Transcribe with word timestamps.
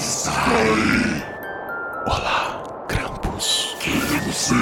Sai! 0.00 1.22
Olá, 2.06 2.62
Krampus. 2.88 3.76
Quem 3.80 3.92
é 3.92 4.20
você? 4.20 4.54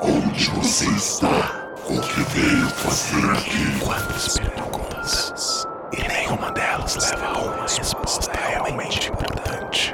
Onde 0.00 0.48
você 0.50 0.84
está? 0.90 1.66
O 1.88 2.00
que 2.00 2.20
veio 2.30 2.68
fazer 2.70 3.30
aqui? 3.32 3.80
Quantas 3.80 4.38
perguntas? 4.38 5.66
E 5.92 6.06
nenhuma 6.06 6.52
delas 6.52 6.94
leva 6.96 7.26
a 7.26 7.38
uma 7.38 7.62
resposta 7.62 8.30
realmente 8.32 9.10
importante. 9.10 9.92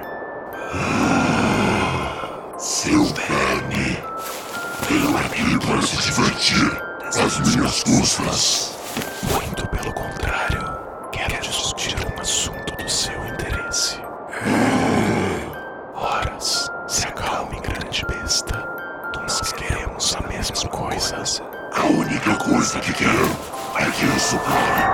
Seu 2.59 3.05
verme! 3.07 3.99
Venho 4.89 5.17
aqui 5.17 5.67
para 5.67 5.81
se 5.83 5.97
divertir 5.97 6.83
às 7.03 7.41
minhas 7.57 7.83
custas. 7.83 8.77
Muito 9.23 9.67
pelo 9.69 9.95
contrário, 9.95 10.79
quero 11.13 11.41
discutir 11.41 11.97
um 12.07 12.21
assunto 12.21 12.77
do 12.77 12.89
seu 12.91 13.27
interesse. 13.27 14.00
Mesma 20.41 20.71
coisa. 20.71 21.17
A 21.77 21.85
única 21.85 22.35
coisa 22.37 22.81
que 22.81 22.95
quero 22.95 23.37
é 23.79 23.91
que 23.91 24.07
isso 24.17 24.39
pare. 24.39 24.89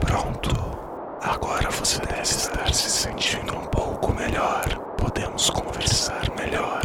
Pronto. 0.00 0.78
Agora 1.22 1.70
você 1.70 1.98
deve 2.00 2.20
estar 2.20 2.74
se 2.74 2.90
sentindo 2.90 3.56
um 3.56 3.64
pouco 3.66 4.12
melhor. 4.12 4.62
Podemos 4.98 5.48
conversar 5.48 6.22
melhor. 6.38 6.82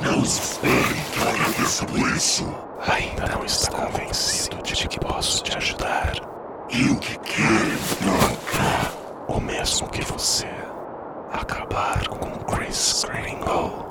Não 0.00 0.22
espere 0.22 0.94
que 1.12 1.20
eu 1.20 1.28
agradeça 1.28 1.84
por 1.84 1.98
isso. 1.98 2.54
Ainda 2.88 3.26
não 3.26 3.44
está 3.44 3.70
convencido 3.70 4.62
de 4.62 4.88
que 4.88 4.98
posso 4.98 5.42
te 5.42 5.58
ajudar. 5.58 6.14
E 6.70 6.88
o 6.88 6.98
que 6.98 7.18
querem 7.18 7.76
troca? 8.00 8.94
O 9.28 9.40
mesmo 9.40 9.88
que 9.90 10.02
você. 10.06 10.48
Acabar 11.32 12.08
com 12.08 12.30
Chris 12.46 13.04
Kringle. 13.04 13.87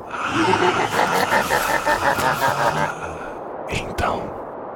Então, 3.69 4.29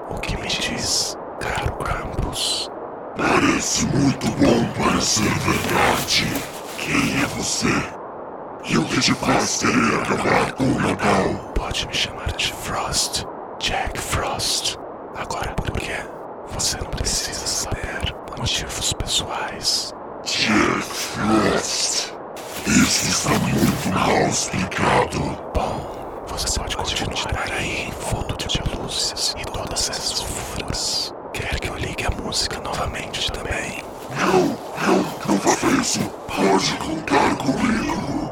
o 0.09 0.15
que 0.19 0.37
me 0.37 0.47
diz, 0.47 1.17
caro 1.39 1.71
Campos? 1.77 2.69
Parece 3.17 3.85
muito 3.87 4.27
bom 4.31 4.65
para 4.73 4.99
ser 5.01 5.29
verdade. 5.39 6.27
Quem 6.77 7.21
é 7.21 7.25
você? 7.27 7.67
E 8.63 8.77
o 8.77 8.85
que 8.85 8.99
te 8.99 9.13
faz 9.15 9.57
querer 9.57 10.01
acabar 10.01 10.51
com 10.53 10.63
o 10.63 10.79
Natal? 10.79 11.51
Pode 11.55 11.87
me 11.87 11.93
chamar 11.93 12.31
de 12.33 12.53
Frost, 12.53 13.25
Jack 13.59 13.99
Frost. 13.99 14.77
Agora, 15.15 15.53
por 15.53 15.71
quê? 15.71 15.97
Você 16.49 16.77
não 16.77 16.85
precisa 16.91 17.45
saber 17.47 18.15
motivos 18.37 18.93
pessoais. 18.93 19.93
Jack 20.23 20.81
Frost. 20.83 22.13
Isso 22.67 23.09
está 23.09 23.29
muito 23.39 23.89
mal 23.89 24.27
explicado. 24.29 25.19
Bom, 25.53 26.23
você 26.27 26.59
pode 26.59 26.77
continuar 26.77 27.51
aí 27.51 27.87
envolto 27.87 28.47
de 28.47 28.61
luzes 28.77 29.33
e 29.37 29.40
todas 29.51 29.89
essas 29.89 30.21
fofura. 30.21 30.41
Quer 31.33 31.59
que 31.59 31.69
eu 31.69 31.75
ligue 31.75 32.05
a 32.05 32.09
música 32.11 32.59
novamente 32.59 33.31
também? 33.31 33.83
Não, 34.17 34.57
não, 34.85 35.03
não 35.27 35.39
faça 35.39 35.67
isso. 35.67 35.99
Pode 36.27 36.73
contar 36.77 37.35
comigo. 37.37 38.31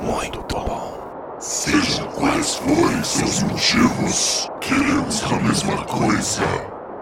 Muito 0.00 0.40
bom. 0.48 0.98
Sejam 1.38 2.06
quais 2.08 2.56
forem 2.56 3.04
seus 3.04 3.42
motivos, 3.44 4.50
queremos 4.60 5.22
a 5.22 5.36
mesma 5.36 5.84
coisa. 5.84 6.42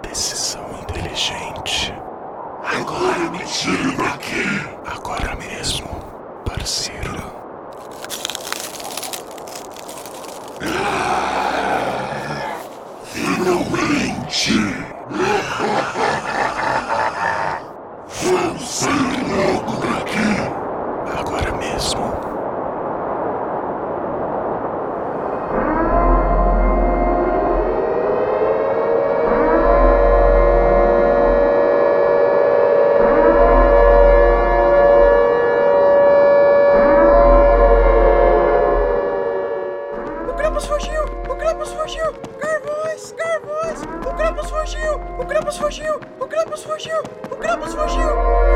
Decisão 0.02 0.66
inteligente. 0.82 1.94
Agora 2.64 3.30
me 3.30 3.38
tire 3.44 3.96
daqui. 3.96 4.44
Agora 4.84 5.36
mesmo, 5.36 5.88
parceiro. 6.44 7.32
Finalmente. 10.60 11.05
Vamos 14.36 14.85
fugiu! 44.66 45.00
O 45.18 45.24
Krampus 45.24 45.58
fugiu! 45.58 46.00
O 46.18 46.26
Krampus 46.26 46.64
fugiu! 46.64 46.98
O 47.30 47.36
Krampus 47.36 47.74
fugiu! 47.74 48.55